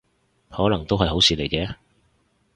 [0.49, 1.75] 可能都係好事嚟嘅